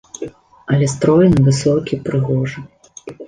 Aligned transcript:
Але 0.75 0.87
стройны, 0.93 1.43
высокі, 1.49 2.01
прыгожы. 2.09 2.65